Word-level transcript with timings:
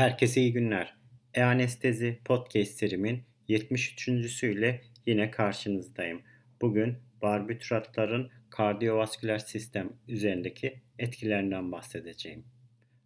Herkese 0.00 0.40
iyi 0.40 0.52
günler. 0.52 0.94
E-Anestezi 1.34 2.20
Podcast 2.24 2.72
serimin 2.72 3.22
73.süyle 3.48 4.80
yine 5.06 5.30
karşınızdayım. 5.30 6.22
Bugün 6.60 6.98
barbituratların 7.22 8.30
kardiyovasküler 8.50 9.38
sistem 9.38 9.92
üzerindeki 10.08 10.80
etkilerinden 10.98 11.72
bahsedeceğim. 11.72 12.44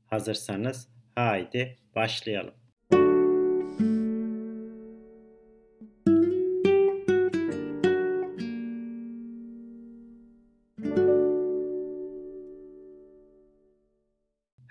Hazırsanız 0.06 0.88
haydi 1.14 1.78
başlayalım. 1.94 2.54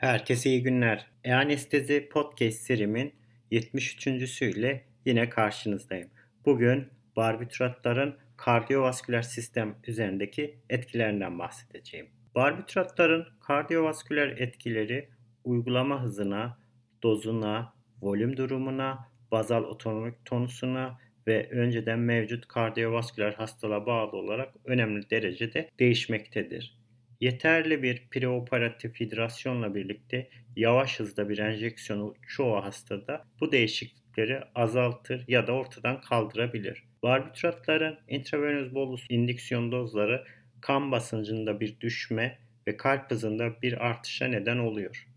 Herkese 0.03 0.49
iyi 0.49 0.63
günler. 0.63 1.07
E-Anestezi 1.23 2.09
Podcast 2.09 2.57
serimin 2.57 3.13
73.süyle 3.51 4.83
yine 5.05 5.29
karşınızdayım. 5.29 6.09
Bugün 6.45 6.87
barbituratların 7.15 8.17
kardiyovasküler 8.37 9.21
sistem 9.21 9.75
üzerindeki 9.87 10.57
etkilerinden 10.69 11.39
bahsedeceğim. 11.39 12.07
Barbituratların 12.35 13.27
kardiyovasküler 13.39 14.27
etkileri 14.27 15.09
uygulama 15.43 16.03
hızına, 16.03 16.57
dozuna, 17.03 17.73
volüm 18.01 18.37
durumuna, 18.37 19.09
bazal 19.31 19.63
otonomik 19.63 20.25
tonusuna 20.25 20.99
ve 21.27 21.49
önceden 21.51 21.99
mevcut 21.99 22.47
kardiyovasküler 22.47 23.33
hastalığa 23.33 23.85
bağlı 23.85 24.17
olarak 24.17 24.53
önemli 24.65 25.09
derecede 25.09 25.69
değişmektedir. 25.79 26.82
Yeterli 27.23 27.83
bir 27.83 28.07
preoperatif 28.11 28.99
hidrasyonla 28.99 29.75
birlikte 29.75 30.29
yavaş 30.55 30.99
hızda 30.99 31.29
bir 31.29 31.37
enjeksiyonu 31.37 32.15
çoğu 32.27 32.55
hastada 32.55 33.25
bu 33.39 33.51
değişiklikleri 33.51 34.39
azaltır 34.55 35.25
ya 35.27 35.47
da 35.47 35.51
ortadan 35.51 36.01
kaldırabilir. 36.01 36.83
Barbituratların 37.03 37.99
intravenöz 38.07 38.75
bolus 38.75 39.05
indüksiyon 39.09 39.71
dozları 39.71 40.25
kan 40.61 40.91
basıncında 40.91 41.59
bir 41.59 41.79
düşme 41.79 42.39
ve 42.67 42.77
kalp 42.77 43.11
hızında 43.11 43.61
bir 43.61 43.85
artışa 43.85 44.27
neden 44.27 44.57
oluyor. 44.57 45.07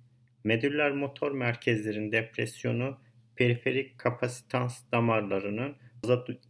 Medüller 0.44 0.90
motor 0.90 1.32
merkezlerin 1.32 2.12
depresyonu 2.12 2.98
periferik 3.36 3.98
kapasitans 3.98 4.82
damarlarının 4.92 5.76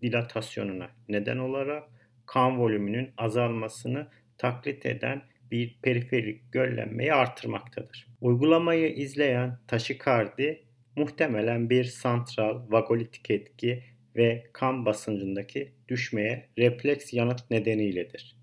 dilatasyonuna 0.03 0.91
neden 1.09 1.39
olarak 1.39 1.85
kan 2.27 2.59
volümünün 2.59 3.11
azalmasını 3.17 4.09
taklit 4.39 4.87
eden 4.87 5.23
bir 5.51 5.79
periferik 5.83 6.53
göllenmeyi 6.53 7.15
artırmaktadır. 7.15 8.07
Uygulamayı 8.21 8.95
izleyen 8.95 9.59
taşikardi 9.67 10.63
muhtemelen 10.97 11.71
bir 11.71 11.85
santral 11.85 12.71
vagolitik 12.71 13.31
etki 13.31 13.83
ve 14.17 14.47
kan 14.53 14.87
basıncındaki 14.87 15.73
düşmeye 15.89 16.49
refleks 16.59 17.13
yanıt 17.13 17.51
nedeniyledir. 17.51 18.37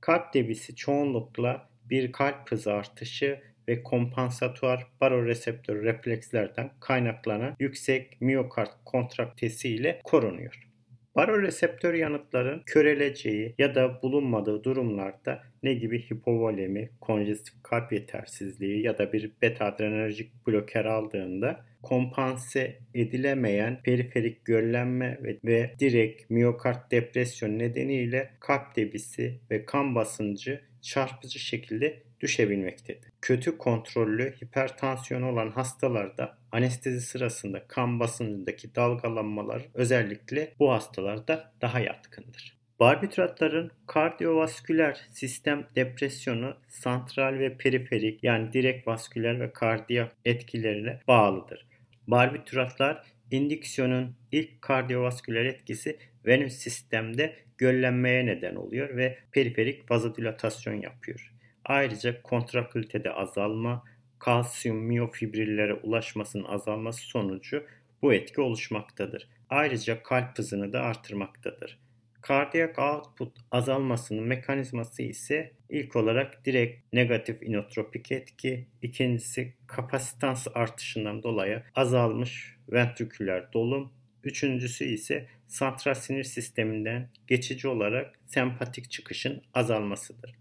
Kalp 0.00 0.34
debisi 0.34 0.76
çoğunlukla 0.76 1.68
bir 1.84 2.12
kalp 2.12 2.50
hızı 2.50 2.72
artışı 2.72 3.40
ve 3.68 3.82
kompansatuar 3.82 4.86
baroreseptör 5.00 5.84
reflekslerden 5.84 6.70
kaynaklanan 6.80 7.56
yüksek 7.58 8.20
miyokard 8.20 8.70
kontraktesi 8.84 9.68
ile 9.68 10.00
korunuyor. 10.04 10.70
Baroreseptör 11.16 11.94
yanıtların 11.94 12.62
köreleceği 12.66 13.54
ya 13.58 13.74
da 13.74 14.02
bulunmadığı 14.02 14.64
durumlarda 14.64 15.42
ne 15.62 15.74
gibi 15.74 16.10
hipovolemi, 16.10 16.90
konjestif 17.00 17.54
kalp 17.62 17.92
yetersizliği 17.92 18.82
ya 18.82 18.98
da 18.98 19.12
bir 19.12 19.32
beta 19.42 19.64
adrenerjik 19.64 20.46
bloker 20.46 20.84
aldığında 20.84 21.64
kompanse 21.82 22.78
edilemeyen 22.94 23.82
periferik 23.82 24.44
göllenme 24.44 25.18
ve, 25.22 25.38
ve 25.44 25.72
direkt 25.78 26.30
miyokard 26.30 26.90
depresyon 26.90 27.58
nedeniyle 27.58 28.30
kalp 28.40 28.76
debisi 28.76 29.40
ve 29.50 29.64
kan 29.64 29.94
basıncı 29.94 30.60
çarpıcı 30.82 31.38
şekilde 31.38 32.02
düşebilmektedir. 32.20 33.12
Kötü 33.22 33.58
kontrollü 33.58 34.34
hipertansiyon 34.42 35.22
olan 35.22 35.50
hastalarda 35.50 36.38
anestezi 36.52 37.00
sırasında 37.00 37.66
kan 37.68 38.00
basıncındaki 38.00 38.74
dalgalanmalar 38.74 39.62
özellikle 39.74 40.54
bu 40.58 40.72
hastalarda 40.72 41.52
daha 41.60 41.80
yatkındır. 41.80 42.60
Barbituratların 42.80 43.70
kardiyovasküler 43.86 45.00
sistem 45.10 45.66
depresyonu 45.76 46.56
santral 46.68 47.38
ve 47.38 47.56
periferik 47.56 48.24
yani 48.24 48.52
direkt 48.52 48.86
vasküler 48.86 49.40
ve 49.40 49.52
kardiyak 49.52 50.16
etkilerine 50.24 51.00
bağlıdır. 51.08 51.66
Barbituratlar 52.06 53.02
indüksiyonun 53.30 54.16
ilk 54.32 54.62
kardiyovasküler 54.62 55.44
etkisi 55.44 55.98
venöz 56.26 56.52
sistemde 56.52 57.36
göllenmeye 57.58 58.26
neden 58.26 58.54
oluyor 58.54 58.96
ve 58.96 59.18
periferik 59.32 59.90
vazodilatasyon 59.90 60.74
yapıyor. 60.82 61.32
Ayrıca 61.64 62.22
kontrakültede 62.22 63.12
azalma, 63.12 63.84
kalsiyum 64.18 64.78
miyofibrillere 64.78 65.74
ulaşmasının 65.74 66.44
azalması 66.44 67.00
sonucu 67.02 67.66
bu 68.02 68.14
etki 68.14 68.40
oluşmaktadır. 68.40 69.28
Ayrıca 69.50 70.02
kalp 70.02 70.38
hızını 70.38 70.72
da 70.72 70.80
artırmaktadır. 70.80 71.78
Kardiyak 72.22 72.78
output 72.78 73.38
azalmasının 73.50 74.22
mekanizması 74.22 75.02
ise 75.02 75.52
ilk 75.68 75.96
olarak 75.96 76.44
direkt 76.44 76.92
negatif 76.92 77.42
inotropik 77.42 78.12
etki, 78.12 78.66
ikincisi 78.82 79.54
kapasitans 79.66 80.46
artışından 80.54 81.22
dolayı 81.22 81.62
azalmış 81.74 82.56
ventriküler 82.72 83.52
dolum, 83.52 83.92
üçüncüsü 84.24 84.84
ise 84.84 85.28
santral 85.48 85.94
sinir 85.94 86.24
sisteminden 86.24 87.10
geçici 87.26 87.68
olarak 87.68 88.18
sempatik 88.26 88.90
çıkışın 88.90 89.42
azalmasıdır. 89.54 90.39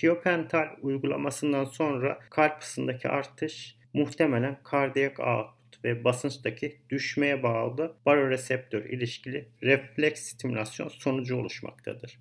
Tiopental 0.00 0.68
uygulamasından 0.82 1.64
sonra 1.64 2.18
kalp 2.30 2.62
hızındaki 2.62 3.08
artış 3.08 3.76
muhtemelen 3.92 4.58
kardiyak 4.62 5.20
output 5.20 5.84
ve 5.84 6.04
basınçtaki 6.04 6.78
düşmeye 6.90 7.42
bağlı 7.42 7.96
baroreseptör 8.06 8.84
ilişkili 8.84 9.48
refleks 9.62 10.22
stimülasyon 10.22 10.88
sonucu 10.88 11.36
oluşmaktadır. 11.36 12.18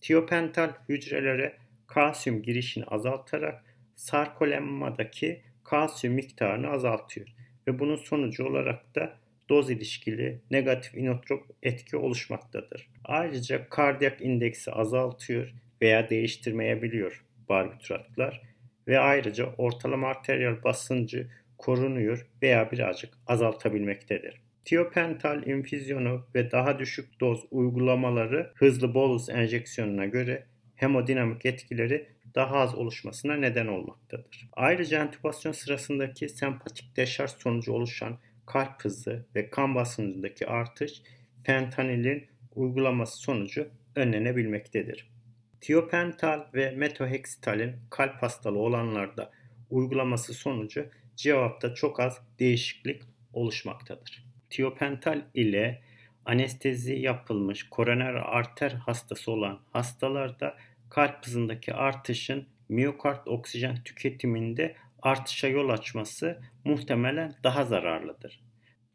Tiopental 0.00 0.70
hücrelere 0.88 1.56
kalsiyum 1.86 2.42
girişini 2.42 2.84
azaltarak 2.84 3.64
sarkolemmadaki 3.96 5.42
kalsiyum 5.64 6.14
miktarını 6.14 6.70
azaltıyor 6.70 7.28
ve 7.66 7.78
bunun 7.78 7.96
sonucu 7.96 8.44
olarak 8.44 8.94
da 8.94 9.18
doz 9.48 9.70
ilişkili 9.70 10.40
negatif 10.50 10.94
inotrop 10.94 11.46
etki 11.62 11.96
oluşmaktadır. 11.96 12.88
Ayrıca 13.04 13.68
kardiyak 13.68 14.20
indeksi 14.20 14.72
azaltıyor 14.72 15.54
veya 15.82 16.10
değiştirmeyebiliyor 16.10 17.24
barbituratlar 17.48 18.42
ve 18.88 18.98
ayrıca 18.98 19.46
ortalama 19.58 20.08
arteriyel 20.08 20.64
basıncı 20.64 21.28
korunuyor 21.58 22.26
veya 22.42 22.70
birazcık 22.72 23.14
azaltabilmektedir. 23.26 24.40
Tiopental 24.64 25.46
infüzyonu 25.46 26.26
ve 26.34 26.50
daha 26.50 26.78
düşük 26.78 27.20
doz 27.20 27.44
uygulamaları 27.50 28.52
hızlı 28.54 28.94
bolus 28.94 29.28
enjeksiyonuna 29.28 30.06
göre 30.06 30.44
hemodinamik 30.76 31.46
etkileri 31.46 32.08
daha 32.34 32.56
az 32.56 32.74
oluşmasına 32.74 33.36
neden 33.36 33.66
olmaktadır. 33.66 34.48
Ayrıca 34.52 35.02
entübasyon 35.02 35.52
sırasındaki 35.52 36.28
sempatik 36.28 36.96
deşarj 36.96 37.30
sonucu 37.30 37.72
oluşan 37.72 38.18
kalp 38.46 38.84
hızı 38.84 39.26
ve 39.34 39.50
kan 39.50 39.74
basıncındaki 39.74 40.46
artış 40.46 41.02
fentanilin 41.44 42.26
uygulaması 42.54 43.18
sonucu 43.18 43.68
önlenebilmektedir. 43.96 45.17
Tiopental 45.60 46.46
ve 46.54 46.70
metohexitalin 46.70 47.76
kalp 47.90 48.22
hastalığı 48.22 48.58
olanlarda 48.58 49.30
uygulaması 49.70 50.34
sonucu 50.34 50.90
cevapta 51.16 51.74
çok 51.74 52.00
az 52.00 52.20
değişiklik 52.38 53.02
oluşmaktadır. 53.32 54.24
Tiopental 54.50 55.22
ile 55.34 55.82
anestezi 56.24 56.94
yapılmış 56.94 57.68
koroner 57.68 58.14
arter 58.14 58.70
hastası 58.70 59.32
olan 59.32 59.60
hastalarda 59.72 60.56
kalp 60.90 61.26
hızındaki 61.26 61.74
artışın 61.74 62.46
miyokard 62.68 63.26
oksijen 63.26 63.82
tüketiminde 63.82 64.76
artışa 65.02 65.48
yol 65.48 65.68
açması 65.68 66.40
muhtemelen 66.64 67.34
daha 67.44 67.64
zararlıdır. 67.64 68.47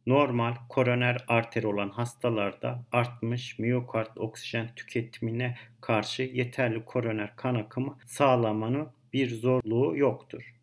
Normal 0.06 0.54
koroner 0.70 1.26
arteri 1.28 1.68
olan 1.68 1.90
hastalarda 1.90 2.86
artmış 2.92 3.60
miyokard 3.60 4.16
oksijen 4.16 4.76
tüketimine 4.76 5.58
karşı 5.82 6.24
yeterli 6.24 6.86
koroner 6.86 7.36
kan 7.36 7.56
akımı 7.56 7.98
sağlamanın 8.06 8.90
bir 9.14 9.30
zorluğu 9.30 9.98
yoktur. 9.98 10.54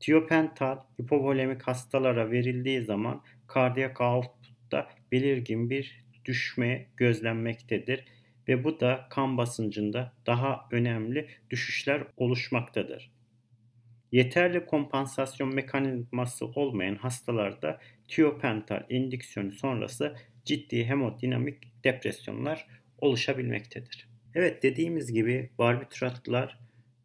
Tiopental 0.00 0.78
hipovolemik 1.00 1.62
hastalara 1.62 2.30
verildiği 2.30 2.82
zaman 2.82 3.22
kardiyak 3.46 4.00
output'ta 4.00 4.88
belirgin 5.12 5.70
bir 5.70 6.04
düşme 6.24 6.86
gözlenmektedir 6.96 8.04
ve 8.48 8.64
bu 8.64 8.80
da 8.80 9.06
kan 9.10 9.36
basıncında 9.36 10.12
daha 10.26 10.68
önemli 10.70 11.28
düşüşler 11.50 12.02
oluşmaktadır. 12.16 13.10
Yeterli 14.12 14.66
kompansasyon 14.66 15.54
mekanizması 15.54 16.46
olmayan 16.46 16.94
hastalarda 16.94 17.80
tiopental 18.08 18.82
indüksiyonu 18.88 19.52
sonrası 19.52 20.16
ciddi 20.44 20.84
hemodinamik 20.84 21.84
depresyonlar 21.84 22.66
oluşabilmektedir. 22.98 24.08
Evet 24.34 24.62
dediğimiz 24.62 25.12
gibi 25.12 25.50
barbituratlar 25.58 26.58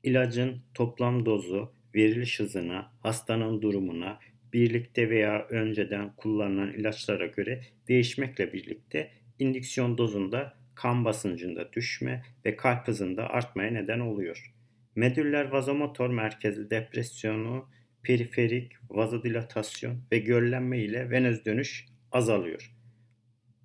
ilacın 0.03 0.61
toplam 0.73 1.25
dozu, 1.25 1.73
veriliş 1.95 2.39
hızına, 2.39 2.91
hastanın 2.99 3.61
durumuna, 3.61 4.19
birlikte 4.53 5.09
veya 5.09 5.47
önceden 5.49 6.15
kullanılan 6.15 6.73
ilaçlara 6.73 7.25
göre 7.25 7.61
değişmekle 7.87 8.53
birlikte 8.53 9.11
indüksiyon 9.39 9.97
dozunda 9.97 10.53
kan 10.75 11.05
basıncında 11.05 11.73
düşme 11.73 12.23
ve 12.45 12.55
kalp 12.55 12.87
hızında 12.87 13.29
artmaya 13.29 13.71
neden 13.71 13.99
oluyor. 13.99 14.53
Medüller 14.95 15.45
vazomotor 15.45 16.09
merkezli 16.09 16.69
depresyonu, 16.69 17.69
periferik 18.03 18.71
vazodilatasyon 18.89 20.01
ve 20.11 20.19
göllenme 20.19 20.79
ile 20.79 21.09
venöz 21.09 21.45
dönüş 21.45 21.85
azalıyor. 22.11 22.71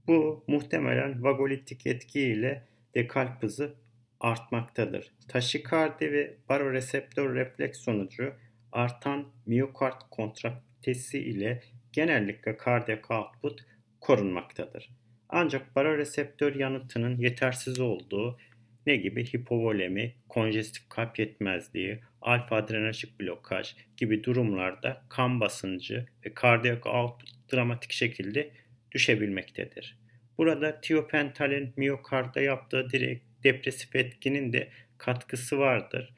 Bu 0.06 0.44
muhtemelen 0.46 1.22
vagolitik 1.22 1.86
etki 1.86 2.20
ile 2.20 2.64
de 2.94 3.06
kalp 3.06 3.42
hızı 3.42 3.74
artmaktadır. 4.20 5.12
Taşikardi 5.28 6.12
ve 6.12 6.34
baroreseptör 6.48 7.34
refleks 7.34 7.80
sonucu 7.80 8.34
artan 8.72 9.28
miyokard 9.46 10.00
kontraktesi 10.10 11.18
ile 11.18 11.62
genellikle 11.92 12.56
kardiyak 12.56 13.10
output 13.10 13.60
korunmaktadır. 14.00 14.90
Ancak 15.28 15.76
baroreseptör 15.76 16.54
yanıtının 16.54 17.18
yetersiz 17.18 17.80
olduğu 17.80 18.38
ne 18.86 18.96
gibi 18.96 19.24
hipovolemi, 19.24 20.14
konjestif 20.28 20.88
kalp 20.88 21.18
yetmezliği, 21.18 22.00
alfa 22.22 22.56
adrenerjik 22.56 23.20
blokaj 23.20 23.74
gibi 23.96 24.24
durumlarda 24.24 25.02
kan 25.08 25.40
basıncı 25.40 26.06
ve 26.26 26.34
kardiyak 26.34 26.86
output 26.86 27.28
dramatik 27.52 27.92
şekilde 27.92 28.50
düşebilmektedir. 28.92 29.98
Burada 30.38 30.80
tiopentalin 30.80 31.72
miyokarda 31.76 32.40
yaptığı 32.40 32.90
direkt 32.90 33.24
depresif 33.44 33.96
etkinin 33.96 34.52
de 34.52 34.68
katkısı 34.98 35.58
vardır. 35.58 36.14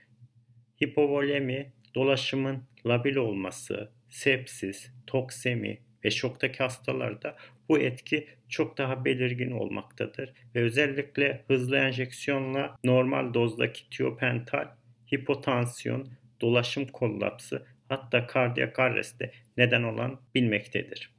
Hipovolemi, 0.84 1.72
dolaşımın 1.94 2.64
labil 2.86 3.16
olması, 3.16 3.90
sepsis, 4.08 4.90
toksemi 5.06 5.78
ve 6.04 6.10
şoktaki 6.10 6.58
hastalarda 6.58 7.36
bu 7.68 7.78
etki 7.78 8.28
çok 8.48 8.78
daha 8.78 9.04
belirgin 9.04 9.50
olmaktadır 9.50 10.32
ve 10.54 10.62
özellikle 10.62 11.44
hızlı 11.46 11.76
enjeksiyonla 11.76 12.76
normal 12.84 13.34
dozdaki 13.34 13.90
tiopental, 13.90 14.68
hipotansiyon, 15.12 16.08
dolaşım 16.40 16.86
kollapsı 16.86 17.66
hatta 17.88 18.26
kardiyak 18.26 18.78
arreste 18.78 19.32
neden 19.56 19.82
olan 19.82 20.20
bilmektedir. 20.34 21.10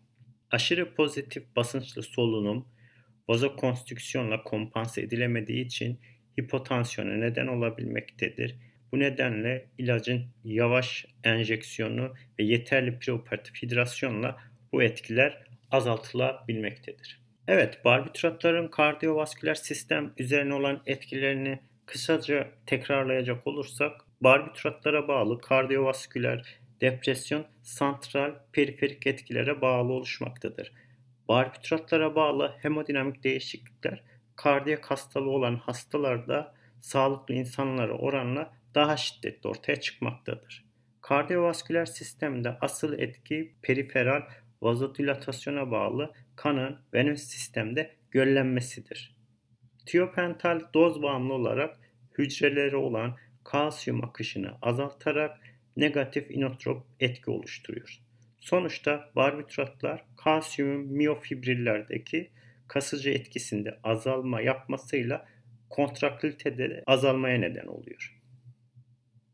Aşırı 0.51 0.95
pozitif 0.95 1.55
basınçlı 1.55 2.03
solunum 2.03 2.67
vazokonstrüksiyonla 3.27 4.43
kompanse 4.43 5.01
edilemediği 5.01 5.65
için 5.65 5.99
hipotansiyona 6.39 7.13
neden 7.13 7.47
olabilmektedir. 7.47 8.55
Bu 8.91 8.99
nedenle 8.99 9.69
ilacın 9.77 10.25
yavaş 10.43 11.05
enjeksiyonu 11.23 12.13
ve 12.39 12.43
yeterli 12.43 12.99
preoperatif 12.99 13.63
hidrasyonla 13.63 14.37
bu 14.71 14.83
etkiler 14.83 15.43
azaltılabilmektedir. 15.71 17.21
Evet, 17.47 17.85
barbituratların 17.85 18.67
kardiyovasküler 18.67 19.55
sistem 19.55 20.13
üzerine 20.17 20.53
olan 20.53 20.83
etkilerini 20.85 21.59
kısaca 21.91 22.51
tekrarlayacak 22.65 23.47
olursak, 23.47 24.01
barbituratlara 24.21 25.07
bağlı 25.07 25.41
kardiyovasküler 25.41 26.59
depresyon 26.81 27.45
santral 27.61 28.33
periferik 28.51 29.07
etkilere 29.07 29.61
bağlı 29.61 29.93
oluşmaktadır. 29.93 30.71
Barbituratlara 31.27 32.15
bağlı 32.15 32.55
hemodinamik 32.61 33.23
değişiklikler 33.23 34.03
kardiyak 34.35 34.91
hastalığı 34.91 35.29
olan 35.29 35.55
hastalarda 35.55 36.55
sağlıklı 36.81 37.33
insanlara 37.33 37.93
oranla 37.93 38.53
daha 38.75 38.97
şiddetli 38.97 39.49
ortaya 39.49 39.75
çıkmaktadır. 39.75 40.65
Kardiyovasküler 41.01 41.85
sistemde 41.85 42.57
asıl 42.61 42.99
etki 42.99 43.55
periferal 43.61 44.21
vazodilatasyona 44.61 45.71
bağlı 45.71 46.13
kanın 46.35 46.77
venöz 46.93 47.21
sistemde 47.21 47.95
göllenmesidir. 48.11 49.21
Tiopental 49.85 50.61
doz 50.73 51.01
bağımlı 51.01 51.33
olarak 51.33 51.80
hücreleri 52.17 52.75
olan 52.75 53.17
kalsiyum 53.43 54.03
akışını 54.03 54.51
azaltarak 54.61 55.39
negatif 55.77 56.31
inotrop 56.31 56.85
etki 56.99 57.31
oluşturuyor. 57.31 57.99
Sonuçta 58.39 59.09
barbituratlar 59.15 60.05
kalsiyum 60.17 60.81
miyofibrillerdeki 60.81 62.29
kasıcı 62.67 63.09
etkisinde 63.09 63.79
azalma 63.83 64.41
yapmasıyla 64.41 65.25
kontraktilitede 65.69 66.83
azalmaya 66.87 67.37
neden 67.39 67.67
oluyor. 67.67 68.21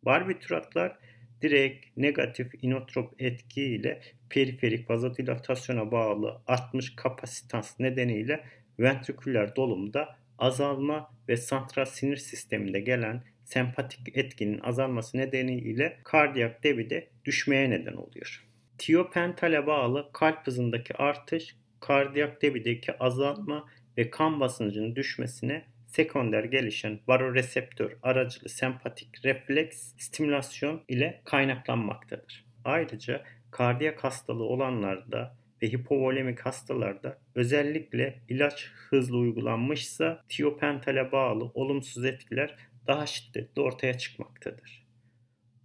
Barbituratlar 0.03 0.97
direkt 1.41 1.97
negatif 1.97 2.51
inotrop 2.61 3.21
etki 3.21 3.63
ile 3.63 4.01
periferik 4.29 4.89
vazodilatasyona 4.89 5.91
bağlı 5.91 6.41
artmış 6.47 6.95
kapasitans 6.95 7.79
nedeniyle 7.79 8.43
ventriküler 8.79 9.55
dolumda 9.55 10.17
azalma 10.37 11.11
ve 11.27 11.37
santral 11.37 11.85
sinir 11.85 12.17
sisteminde 12.17 12.79
gelen 12.79 13.23
sempatik 13.43 14.17
etkinin 14.17 14.59
azalması 14.59 15.17
nedeniyle 15.17 15.99
kardiyak 16.03 16.63
debide 16.63 17.09
düşmeye 17.25 17.69
neden 17.69 17.93
oluyor. 17.93 18.47
Tiopentale 18.77 19.67
bağlı 19.67 20.09
kalp 20.13 20.47
hızındaki 20.47 20.95
artış, 20.95 21.55
kardiyak 21.79 22.41
debideki 22.41 22.97
azalma 22.97 23.67
ve 23.97 24.09
kan 24.09 24.39
basıncının 24.39 24.95
düşmesine 24.95 25.65
sekonder 25.87 26.43
gelişen 26.43 26.99
varoreseptör 27.07 27.97
aracılı 28.03 28.49
sempatik 28.49 29.25
refleks 29.25 29.93
stimülasyon 29.97 30.83
ile 30.87 31.21
kaynaklanmaktadır. 31.25 32.45
Ayrıca 32.65 33.23
kardiyak 33.51 34.03
hastalığı 34.03 34.43
olanlarda 34.43 35.36
ve 35.61 35.67
hipovolemik 35.67 36.39
hastalarda 36.39 37.17
özellikle 37.35 38.21
ilaç 38.29 38.71
hızlı 38.89 39.17
uygulanmışsa 39.17 40.25
tiopentale 40.29 41.11
bağlı 41.11 41.51
olumsuz 41.53 42.05
etkiler 42.05 42.55
daha 42.87 43.05
şiddetli 43.05 43.61
ortaya 43.61 43.97
çıkmaktadır. 43.97 44.87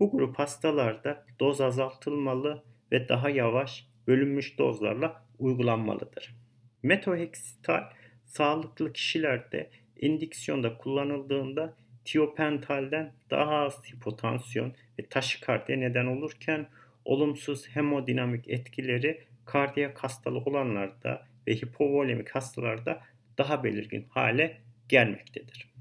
Bu 0.01 0.11
grup 0.11 0.39
hastalarda 0.39 1.25
doz 1.41 1.61
azaltılmalı 1.61 2.63
ve 2.93 3.09
daha 3.09 3.31
yavaş 3.31 3.87
bölünmüş 4.07 4.59
dozlarla 4.59 5.27
uygulanmalıdır. 5.39 6.35
Metoheksital 6.83 7.83
sağlıklı 8.25 8.93
kişilerde 8.93 9.71
indiksiyonda 10.01 10.79
kullanıldığında 10.79 11.77
tiopentalden 12.05 13.13
daha 13.31 13.55
az 13.55 13.85
hipotansiyon 13.93 14.75
ve 14.99 15.07
taşikardiye 15.07 15.81
neden 15.81 16.07
olurken 16.07 16.69
olumsuz 17.05 17.69
hemodinamik 17.69 18.49
etkileri 18.49 19.25
kardiyak 19.45 20.05
hastalığı 20.05 20.39
olanlarda 20.39 21.27
ve 21.49 21.55
hipovolemik 21.55 22.31
hastalarda 22.31 23.03
daha 23.39 23.65
belirgin 23.65 24.07
hale 24.09 24.61
gelmektedir. 24.89 25.73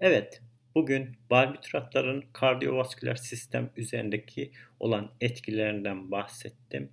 Evet, 0.00 0.42
bugün 0.74 1.16
barbituratların 1.30 2.24
kardiyovasküler 2.32 3.14
sistem 3.14 3.70
üzerindeki 3.76 4.52
olan 4.80 5.10
etkilerinden 5.20 6.10
bahsettim. 6.10 6.92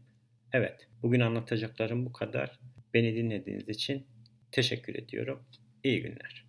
Evet, 0.54 0.88
bugün 1.04 1.20
anlatacaklarım 1.20 2.06
bu 2.06 2.14
kadar. 2.14 2.60
Beni 2.94 3.16
dinlediğiniz 3.16 3.70
için 3.70 4.08
teşekkür 4.52 4.96
ediyorum. 4.96 5.44
İyi 5.84 6.02
günler. 6.02 6.49